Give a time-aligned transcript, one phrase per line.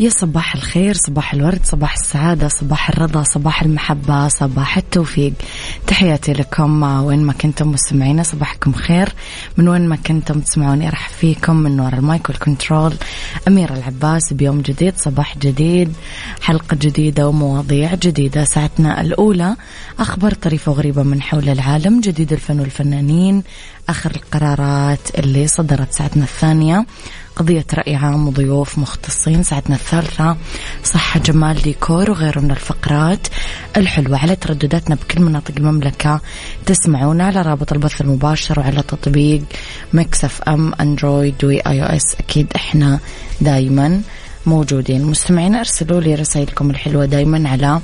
[0.00, 5.32] يا صباح الخير صباح الورد صباح السعادة صباح الرضا صباح المحبة صباح التوفيق.
[5.86, 9.08] تحياتي لكم وين ما كنتم مستمعينا صباحكم خير.
[9.56, 12.94] من وين ما كنتم تسمعوني أرحب فيكم من وراء ال mic وال control.
[13.48, 15.92] أميرة العباس بيوم جديد صباح جديد
[16.40, 18.44] حلقة جديدة ومواضيع جديدة.
[18.44, 19.56] ساعتنا الأولى
[19.98, 23.42] أخبار طريفة وغريبة من حول العالم جديد الفن والفنانين
[23.90, 26.86] آخر القرارات اللي صدرت ساعتنا الثانية.
[27.36, 29.42] قضية رأي عام وضيوف مختصين.
[29.42, 30.36] ساعتنا الثالثة
[30.84, 33.26] صحة جمال ديكور وغيره من الفقرات
[33.76, 34.18] الحلوة.
[34.18, 36.20] على تردداتنا بكل مناطق المملكة
[36.66, 39.42] تسمعونا على رابط البث المباشر وعلى تطبيق
[39.92, 43.00] Mix FM أندرويد و iOS أكيد إحنا
[43.40, 44.02] دايما
[44.46, 45.04] موجودين.
[45.04, 47.80] مستمعين ارسلوا لي رسائلكم الحلوة دايما على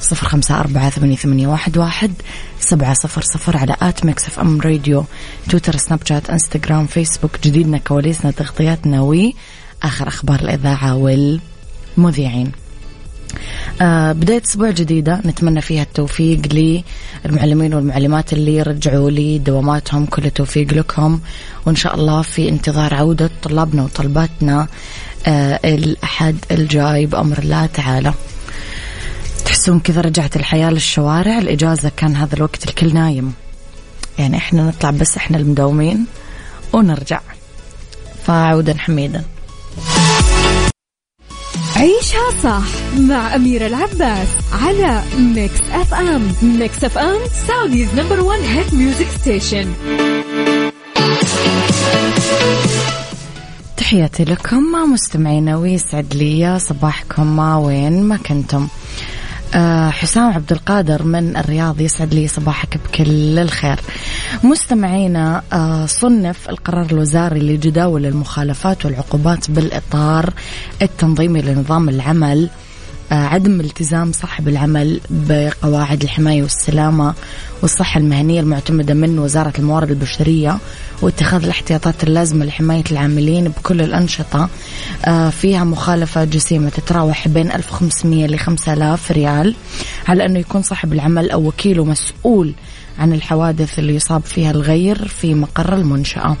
[0.00, 2.12] صفر خمسة أربعة ثمانية, ثمانية واحد, واحد
[2.60, 5.04] سبعة صفر صفر على at Mix FM Radio
[5.50, 12.52] تويتر سناب شات إنستغرام فيسبوك جديدنا كواليسنا تغطياتنا وآخر أخبار الإذاعة والمذيعين.
[14.12, 16.40] بداية أسبوع جديدة نتمنى فيها التوفيق
[17.24, 21.20] للمعلمين والمعلمات اللي رجعوا لي دواماتهم كل التوفيق لكم.
[21.66, 24.68] وإن شاء الله في انتظار عودة طلابنا وطلباتنا
[25.26, 28.14] آه الأحد الجاي بأمر الله تعالى.
[29.44, 33.32] تحسون كذا رجعت الحياة للشوارع الإجازة كان هذا الوقت الكل نايم.
[34.18, 36.06] يعني إحنا نطلع بس إحنا المداومين
[36.72, 37.20] ونرجع.
[38.26, 39.24] فعودا حميدا.
[41.76, 49.06] عيشها صح مع أميرة العباس على Mix FM Mix FM Saudi's number one hit music
[49.20, 49.72] station
[53.76, 58.68] تحياتي لكم مستمعينا ويسعد لي صباحكم ما وين ما كنتم.
[59.90, 63.80] حسام عبد القادر من الرياض يسعد لي صباحك بكل الخير.
[64.44, 70.32] مستمعينا آه، صنف القرار الوزاري لجداول المخالفات والعقوبات بالإطار
[70.82, 72.65] التنظيمي لنظام العمل آه،
[73.10, 77.14] عدم التزام صاحب العمل بقواعد الحماية والسلامة
[77.62, 80.58] والصحة المهنية المعتمدة من وزارة الموارد البشرية
[81.02, 84.48] واتخاذ الاحتياطات اللازمة لحماية العاملين بكل الأنشطة.
[85.04, 89.54] آه، فيها مخالفة جسيمة تتراوح بين 1500 ل 5000 ريال
[90.08, 92.54] على أنه يكون صاحب العمل أو وكيله مسؤول
[92.98, 96.36] عن الحوادث اللي يصاب فيها الغير في مقر المنشأة.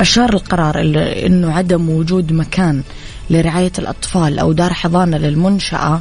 [0.00, 0.80] أشار القرار
[1.26, 2.82] أنه عدم وجود مكان
[3.32, 6.00] لرعاية الأطفال أو دار حضانة للمنشأة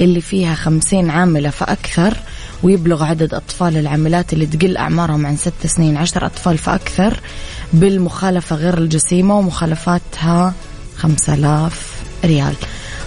[0.00, 2.16] اللي فيها خمسين عاملة فأكثر
[2.62, 7.20] ويبلغ عدد أطفال العاملات اللي تقل أعمارهم عن ست سنين عشر أطفال فأكثر
[7.72, 10.54] بالمخالفة غير الجسيمة ومخالفاتها
[10.96, 12.54] خمسة آلاف ريال.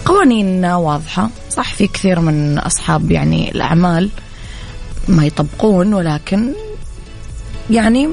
[0.06, 4.10] قوانين واضحة صح في كثير من أصحاب يعني الأعمال
[5.08, 6.54] ما يطبقون ولكن
[7.70, 8.10] يعني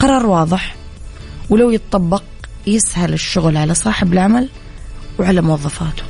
[0.00, 0.74] قرار واضح.
[1.50, 2.22] ولو يتطبق
[2.66, 4.48] يسهل الشغل على صاحب العمل.
[5.18, 6.02] وعلى موظفاته.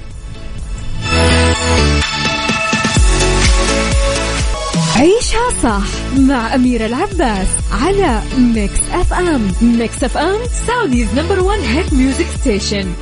[4.97, 12.27] عيشها صح مع أميرة العباس على Mix FM Mix FM Saudi's number one hit music
[12.41, 12.93] station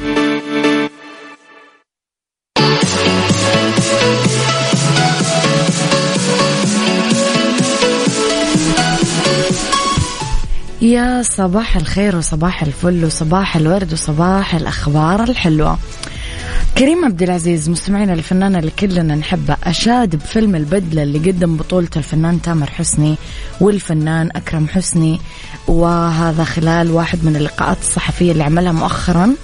[11.22, 15.78] صباح الخير وصباح الفل وصباح الورد وصباح الأخبار الحلوة.
[16.78, 22.42] كريم عبد العزيز مستمعينا الفنانة اللي كلنا نحبه أشاد بفيلم البدلة اللي قدم بطولته الفنان
[22.42, 23.16] تامر حسني
[23.60, 25.20] والفنان أكرم حسني
[25.68, 29.34] وهذا خلال واحد من اللقاءات الصحفية اللي عملها مؤخرا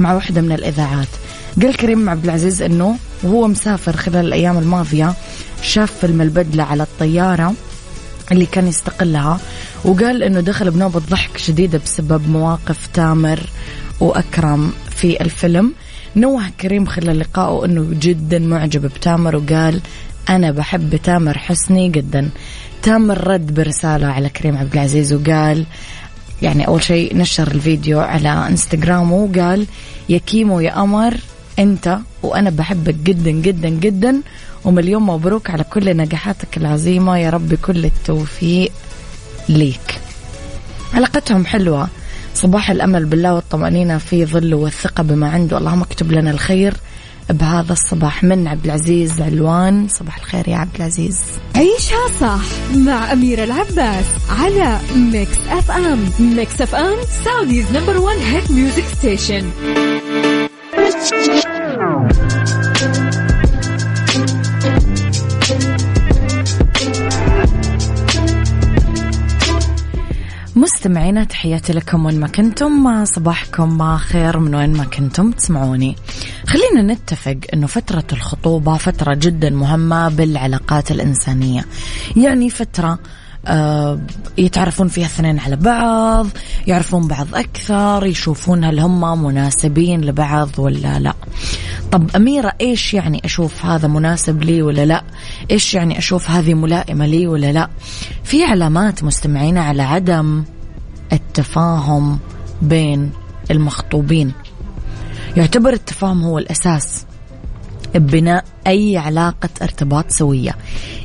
[0.00, 1.08] مع واحدة من الإذاعات.
[1.62, 5.14] قال كريم عبد العزيز أنه وهو مسافر خلال الأيام الماضية
[5.62, 7.54] شاف فيلم البدلة على الطيارة
[8.32, 9.40] اللي كان يستقلها
[9.84, 13.40] وقال إنه دخل بنوبة ضحك شديدة بسبب مواقف تامر
[14.00, 15.72] وأكرم في الفيلم.
[16.16, 19.80] نوه كريم خلال لقائه إنه جدا معجب بتامر وقال
[20.28, 22.30] أنا بحب تامر حسني جدا.
[22.82, 25.64] تامر رد برسالة على كريم عبد العزيز وقال
[26.42, 29.66] يعني أول شيء نشر الفيديو على انستغرامه وقال
[30.08, 31.16] يا كيمو يا قمر
[31.58, 34.20] أنت وأنا بحبك جدا جدا جدا
[34.64, 37.18] ومليون مبروك على كل نجاحاتك العظيمة.
[37.18, 38.72] يا رب كل التوفيق
[39.48, 40.00] ليك.
[40.94, 41.88] علاقتهم حلوة.
[42.34, 45.58] صباح الأمل بالله والطمأنينة في ظله والثقة بما عنده.
[45.58, 46.74] اللهم اكتب لنا الخير
[47.30, 48.24] بهذا الصباح.
[48.24, 49.88] من عبد العزيز علوان.
[49.88, 51.20] صباح الخير يا عبد العزيز.
[51.56, 58.84] عيشها صح مع أميرة العباس على Mix FM Mix FM Saudi's number one hit music
[58.98, 59.50] station
[70.56, 73.04] مستمعينا تحياتي لكم وين ما كنتم.
[73.04, 75.96] صباحكم؟ خير؟ من وين ما كنتم؟ تسمعوني.
[76.46, 81.64] خلينا نتفق إنه فترة الخطوبة فترة جدا مهمة بالعلاقات الإنسانية.
[82.16, 82.98] يعني فترة
[84.38, 86.26] يتعرفون فيها اثنين على بعض
[86.66, 91.14] يعرفون بعض أكثر يشوفون هل هم مناسبين لبعض ولا لا.
[91.92, 95.04] طب أميرة إيش يعني أشوف هذا مناسب لي ولا لا؟
[95.50, 97.68] إيش يعني أشوف هذه ملائمة لي ولا لا؟
[98.24, 100.44] في علامات مستمعين على عدم
[101.12, 102.18] التفاهم
[102.62, 103.10] بين
[103.50, 104.32] المخطوبين.
[105.36, 107.06] يعتبر التفاهم هو الأساس.
[107.98, 110.56] ببناء أي علاقة ارتباط سوية.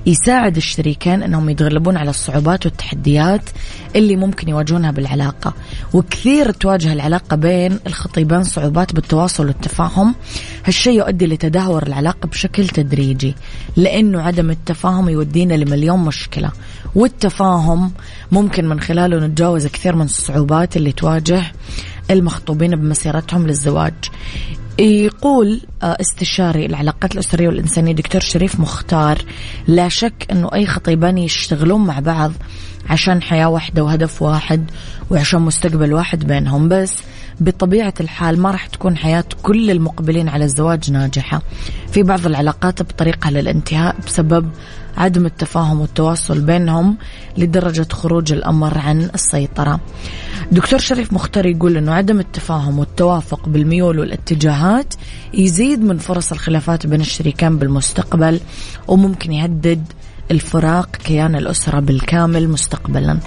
[0.05, 3.49] يساعد الشريكين أنهم يتغلبون على الصعوبات والتحديات
[3.95, 5.53] اللي ممكن يواجهونها بالعلاقة.
[5.93, 10.15] وكثير تواجه العلاقة بين الخطيبين صعوبات بالتواصل والتفاهم.
[10.65, 13.35] هالشيء يؤدي لتدهور العلاقة بشكل تدريجي
[13.75, 16.51] لأنه عدم التفاهم يودينا لمليون مشكلة.
[16.95, 17.91] والتفاهم
[18.31, 21.43] ممكن من خلاله نتجاوز كثير من الصعوبات اللي تواجه
[22.11, 23.93] المخطوبين بمسيرتهم للزواج.
[24.79, 29.21] يقول آه، استشاري العلاقات الأسرية والإنسانية دكتور شريف مختار
[29.67, 32.31] لا شك أنه أي خطيبان يشتغلون مع بعض
[32.89, 34.71] عشان حياة واحدة وهدف واحد
[35.11, 36.69] وعشان مستقبل واحد بينهم.
[36.69, 36.93] بس
[37.39, 41.41] بطبيعة الحال ما راح تكون حياة كل المقبلين على الزواج ناجحة.
[41.91, 44.49] في بعض العلاقات بطريقها للانتهاء بسبب
[44.97, 46.97] عدم التفاهم والتواصل بينهم
[47.37, 49.79] لدرجة خروج الأمر عن السيطرة.
[50.51, 54.93] دكتور شريف مختار يقول أنه عدم التفاهم والتوافق بالميول والاتجاهات
[55.33, 58.39] يزيد من فرص الخلافات بين الشريكين بالمستقبل
[58.87, 59.83] وممكن يهدد
[60.31, 63.17] الفراق كيان الأسرة بالكامل مستقبلا.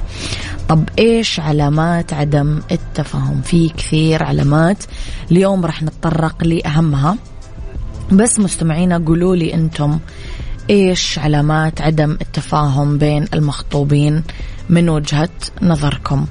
[0.68, 4.84] طب إيش علامات عدم التفاهم؟ في كثير علامات.
[5.30, 7.16] اليوم راح نتطرق لأهمها.
[8.12, 9.98] بس مستمعينا قولوا لي أنتم
[10.70, 14.22] إيش علامات عدم التفاهم بين المخطوبين؟
[14.68, 15.28] من وجهة
[15.62, 16.26] نظركم.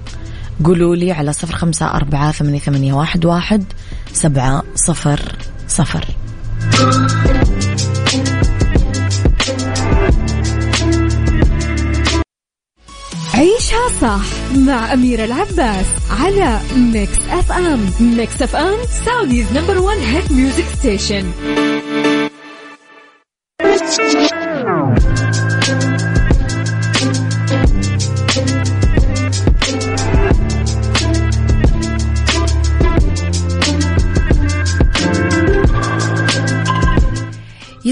[0.66, 3.64] قولوا لي على صفر خمسة أربعة ثمانية, ثمانية واحد, واحد
[4.14, 5.36] سبعة صفر
[5.68, 6.06] صفر.
[13.34, 14.26] عيشها صح
[14.58, 21.32] مع أميرة العباس على Mix FM Mix FM Saudi's number one hit music station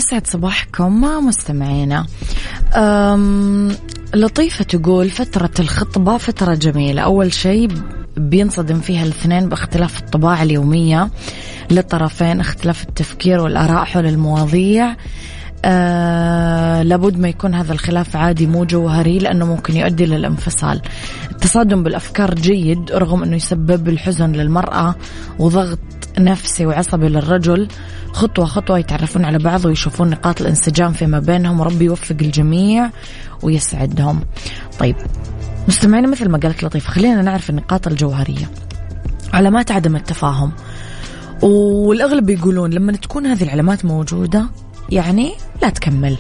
[0.10, 2.06] يسعد صباحكم مستمعينا.
[4.14, 7.02] لطيفة تقول فترة الخطبة فترة جميلة.
[7.02, 7.70] أول شيء
[8.18, 11.10] بينصدم فيها الاثنين باختلاف الطباع اليومية
[11.72, 14.96] للطرفين اختلاف التفكير والآراء حول المواضيع.
[15.66, 20.82] آه لابد ما يكون هذا الخلاف عادي مو جوهري لأنه ممكن يؤدي للانفصال
[21.32, 24.96] التصادم بالأفكار جيد رغم أنه يسبب الحزن للمرأة
[25.40, 25.80] وضغط
[26.20, 27.68] نفسي وعصبي للرجل.
[28.12, 32.90] خطوة خطوة يتعرفون على بعض ويشوفون نقاط الانسجام فيما بينهم وربي يوفق الجميع
[33.44, 34.22] ويسعدهم.
[34.80, 34.96] طيب
[35.68, 38.50] مستمعينا مثل ما قالت لطيفة خلينا نعرف النقاط الجوهرية.
[39.34, 40.52] علامات عدم التفاهم.
[41.42, 44.46] والأغلب يقولون لما تكون هذه العلامات موجودة
[44.90, 46.18] يعني لا تكمل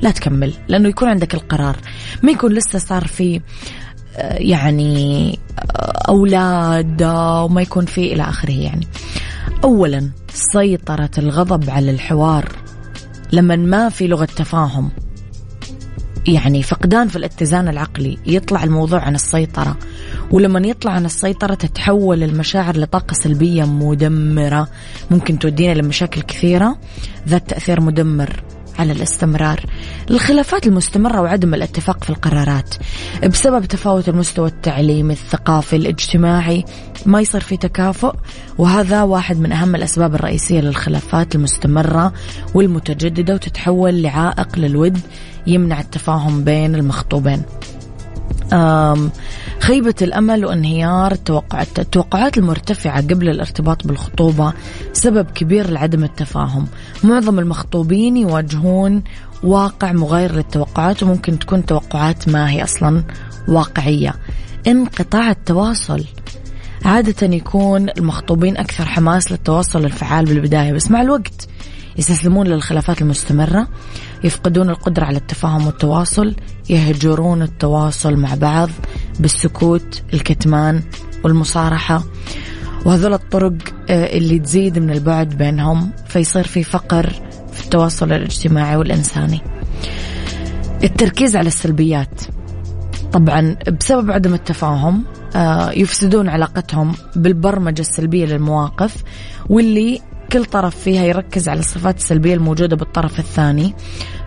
[0.00, 1.76] لا تكمل لأنه يكون عندك القرار.
[2.22, 3.40] ما يكون لسه صار في
[4.16, 7.02] آه، يعني آه، أولاد
[7.44, 8.86] وما يكون في إلى آخره يعني.
[9.64, 12.48] أولا سيطرة الغضب على الحوار.
[13.32, 14.90] لما ما في لغة تفاهم
[16.26, 19.76] يعني فقدان في الاتزان العقلي يطلع الموضوع عن السيطرة.
[20.30, 24.68] ولما يطلع عن السيطرة تتحول المشاعر لطاقة سلبية مدمرة
[25.10, 26.78] ممكن تودينا لمشاكل كثيرة.
[27.28, 28.42] ذات تأثير مدمر.
[28.78, 29.60] على الاستمرار.
[30.10, 32.74] الخلافات المستمرة وعدم الاتفاق في القرارات.
[33.26, 36.64] بسبب تفاوت المستوى التعليمي الثقافي الاجتماعي
[37.06, 38.14] ما يصير في تكافؤ.
[38.58, 42.12] وهذا واحد من أهم الأسباب الرئيسية للخلافات المستمرة
[42.54, 44.98] والمتجددة وتتحول لعائق للود
[45.46, 47.42] يمنع التفاهم بين المخطوبين.
[49.60, 54.52] خيبة الأمل وانهيار التوقعات التوقعات المرتفعة قبل الارتباط بالخطوبة
[54.92, 56.66] سبب كبير لعدم التفاهم.
[57.04, 59.02] معظم المخطوبين يواجهون
[59.42, 63.04] واقع مغاير للتوقعات وممكن تكون توقعات ما هي أصلا
[63.48, 64.14] واقعية.
[64.66, 66.04] انقطاع التواصل.
[66.84, 71.48] عادة يكون المخطوبين أكثر حماس للتواصل الفعال بالبداية بس مع الوقت
[71.98, 73.68] يستسلمون للخلافات المستمرة
[74.24, 76.34] يفقدون القدرة على التفاهم والتواصل
[76.70, 78.68] يهجرون التواصل مع بعض
[79.20, 80.82] بالسكوت الكتمان
[81.24, 82.02] والمصارحة.
[82.86, 83.54] وهذول الطرق
[83.90, 87.12] آه، اللي تزيد من البعد بينهم فيصير في فقر
[87.52, 89.40] في التواصل الاجتماعي والإنساني.
[90.84, 92.20] التركيز على السلبيات.
[93.12, 95.04] طبعا بسبب عدم التفاهم
[95.36, 99.02] آه، يفسدون علاقتهم بالبرمجة السلبية للمواقف
[99.48, 100.00] واللي
[100.32, 103.74] كل طرف فيها يركز على الصفات السلبية الموجودة بالطرف الثاني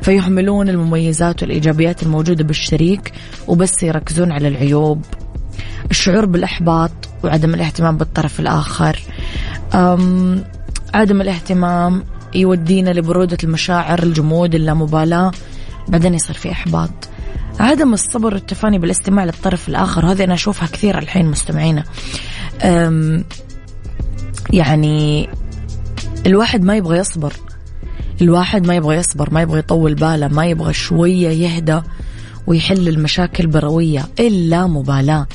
[0.01, 3.12] فيهملون المميزات والإيجابيات الموجودة بالشريك
[3.48, 5.05] وبس يركزون على العيوب.
[5.91, 6.91] الشعور بالإحباط
[7.24, 9.00] وعدم الاهتمام بالطرف الآخر.
[10.93, 12.03] عدم الاهتمام
[12.36, 15.31] يودينا لبرودة المشاعر الجمود اللامبالاة.
[15.88, 16.91] بعدين يصير في إحباط.
[17.60, 21.84] عدم الصبر والتفاني بالاستماع للطرف الآخر هذه أنا أشوفها كثير الحين مستمعينا.
[24.53, 25.29] يعني
[26.25, 27.33] الواحد ما يبغى يصبر.
[28.21, 31.81] الواحد ما يبغى يصبر ما يبغى يطول باله ما يبغى شوية يهدى
[32.47, 35.27] ويحل المشاكل بروية إلا مبالاة.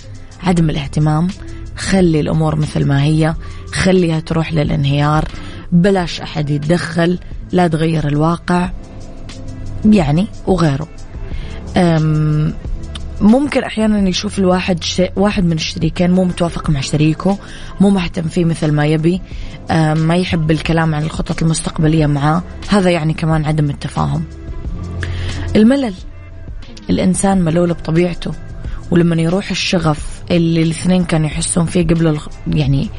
[0.42, 1.28] عدم الاهتمام
[1.76, 3.34] خلي الأمور مثل ما هي
[3.72, 5.24] خليها تروح للانهيار.
[5.72, 7.18] بلاش أحد يتدخل
[7.52, 8.70] لا تغير الواقع
[9.84, 10.88] يعني وغيره.
[13.20, 17.38] ممكن أحيانا يشوف الواحد شيء واحد من الشريكين مو متوافق مع شريكه
[17.80, 19.20] مو مهتم فيه مثل ما يبي
[19.94, 22.42] ما يحب الكلام عن الخطط المستقبلية معاه.
[22.68, 24.24] هذا يعني كمان عدم التفاهم.
[25.56, 25.94] الملل.
[26.90, 28.32] الإنسان ملول بطبيعته.
[28.90, 32.90] ولما يروح الشغف اللي الاثنين كانوا يحسون فيه قبل يعني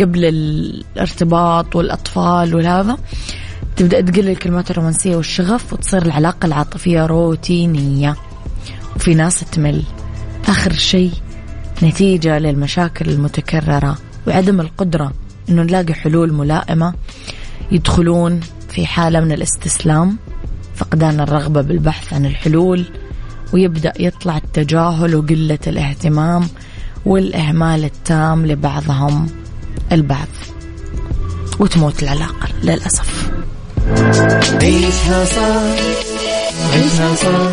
[0.00, 2.98] قبل الارتباط والأطفال وهذا
[3.76, 8.16] تبدأ تقل الكلمات الرومانسية والشغف وتصير العلاقة العاطفية روتينية.
[9.04, 9.82] وفي ناس تمل.
[10.48, 11.12] آخر شيء
[11.82, 15.12] نتيجة للمشاكل المتكررة وعدم القدرة
[15.48, 16.94] أنه نلاقي حلول ملائمة
[17.72, 20.16] يدخلون في حالة من الاستسلام
[20.74, 22.84] فقدان الرغبة بالبحث عن الحلول
[23.52, 26.48] ويبدأ يطلع التجاهل وقلة الاهتمام
[27.06, 29.26] والإهمال التام لبعضهم
[29.92, 30.28] البعض.
[31.58, 33.30] وتموت العلاقة للأسف.
[34.62, 35.76] عيشها صار
[36.72, 37.52] عيشها صار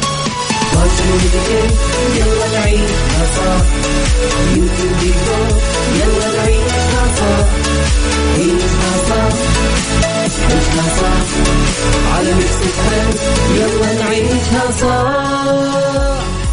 [2.15, 3.65] يلا نعيشها صح
[5.99, 7.47] يلا نعيشها صح
[8.37, 9.33] عيشها صح
[10.49, 11.21] عيشها صح
[12.15, 12.61] على Mix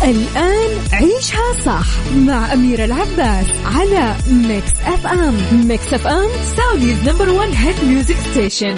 [0.04, 7.84] الآن عيشها صح مع أميرة العباس على Mix FM Mix FM Saudi's number one hit
[7.84, 8.76] music station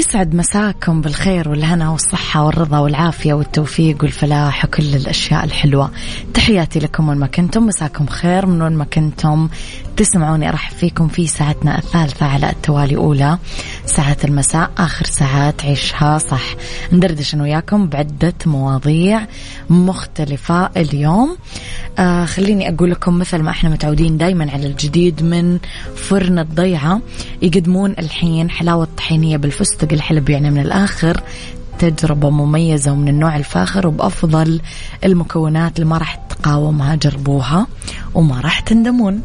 [0.00, 5.90] يسعد مساكم بالخير والهنا والصحة والرضا والعافية والتوفيق والفلاح وكل الأشياء الحلوة.
[6.34, 9.48] تحياتي لكم وين ما كنتم مساكم خير من وين ما كنتم.
[9.96, 13.38] تسمعوني أرحب فيكم في ساعتنا الثالثة على التوالي أولى
[13.86, 16.42] ساعات المساء آخر ساعات عيشها صح.
[16.92, 19.26] ندردش أنا وياكم بعدة مواضيع
[19.70, 21.36] مختلفة اليوم.
[21.98, 25.58] آه خليني أقول لكم مثل ما إحنا متعودين دايما على الجديد من
[25.96, 27.00] فرن الضيعة.
[27.42, 31.20] يقدمون الحين حلاوة طحينية بالفستق الحلب يعني من الآخر
[31.78, 34.60] تجربة مميزة ومن النوع الفاخر وبأفضل
[35.04, 37.66] المكونات اللي ما راح تقاومها جربوها
[38.14, 39.22] وما راح تندمون.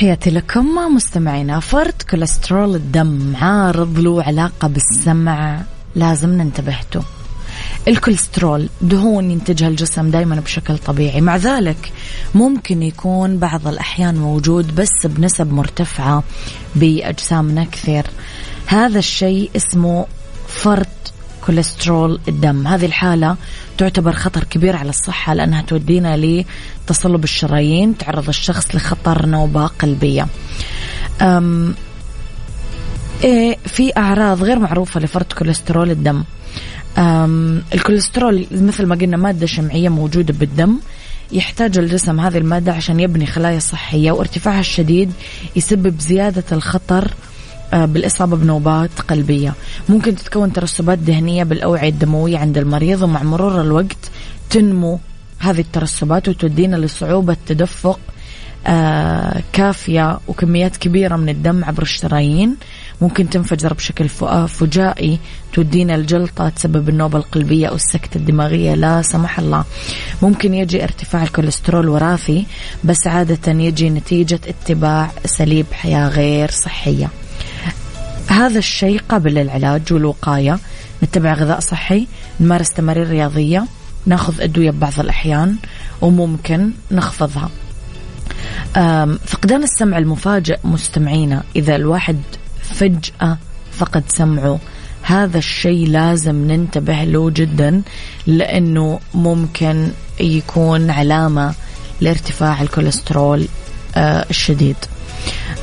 [0.00, 5.60] تحياتي لكم مستمعينا فرد كوليسترول الدم عارض له علاقة بالسمع
[5.94, 7.02] لازم ننتبهته
[7.88, 11.92] الكوليسترول دهون ينتجها الجسم دائما بشكل طبيعي مع ذلك
[12.34, 16.22] ممكن يكون بعض الأحيان موجود بس بنسب مرتفعة
[16.74, 18.06] بأجسامنا كثير.
[18.66, 20.06] هذا الشيء اسمه
[20.48, 21.12] فرط
[21.46, 22.66] كوليسترول الدم.
[22.66, 23.36] هذه الحالة
[23.78, 26.44] تعتبر خطر كبير على الصحة لأنها تودينا
[26.86, 30.26] لتصلب الشرايين تعرض الشخص لخطر نوبة قلبية.
[31.22, 31.74] أم
[33.24, 36.24] إيه في أعراض غير معروفة لفرط كوليسترول الدم.
[37.74, 40.78] الكوليسترول مثل ما قلنا مادة شمعية موجودة بالدم.
[41.32, 45.12] يحتاج الجسم هذه المادة عشان يبني خلايا صحية وارتفاعها الشديد
[45.56, 47.10] يسبب زيادة الخطر
[47.72, 49.54] بالإصابة بنوبات قلبية.
[49.88, 54.10] ممكن تتكون ترسبات دهنية بالأوعية الدموية عند المريض ومع مرور الوقت
[54.50, 54.98] تنمو
[55.38, 58.00] هذه الترسبات وتودينا لصعوبة تدفق
[58.66, 62.56] آه، كافية وكميات كبيرة من الدم عبر الشرايين.
[63.00, 64.08] ممكن تنفجر بشكل
[64.48, 65.18] فجائي
[65.52, 68.74] تودينا الجلطة تسبب النوبة القلبية أو السكتة الدماغية.
[68.74, 69.64] لا سمح الله.
[70.22, 72.46] ممكن يجي ارتفاع الكوليسترول وراثي
[72.84, 77.10] بس عادة يجي نتيجة اتباع أساليب حياة غير صحية.
[78.30, 80.58] هذا الشيء قابل للعلاج والوقاية.
[81.02, 82.06] نتبع غذاء صحي
[82.40, 83.66] نمارس تمارين رياضية
[84.06, 85.56] ناخذ أدوية ببعض الأحيان
[86.00, 87.50] وممكن نخفضها.
[89.26, 92.18] فقدان السمع المفاجئ مستمعينا إذا الواحد
[92.62, 93.38] فجأة
[93.72, 94.58] فقد سمعه
[95.02, 97.82] هذا الشيء لازم ننتبه له جدا
[98.26, 101.54] لأنه ممكن يكون علامة
[102.00, 103.46] لارتفاع الكوليسترول
[103.96, 104.76] آه، الشديد.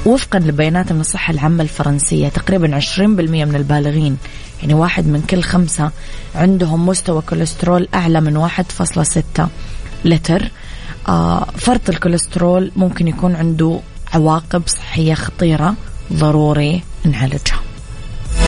[0.08, 4.18] وفقا لبيانات من الصحة العامة الفرنسية تقريبا 20% من البالغين
[4.62, 5.92] يعني واحد من كل خمسة
[6.36, 9.44] عندهم مستوى كوليسترول أعلى من 1.6
[10.06, 10.52] لتر.
[11.08, 13.80] آه فرط الكوليسترول ممكن يكون عنده
[14.14, 15.76] عواقب صحية خطيرة
[16.14, 17.67] ضروري نعالجها.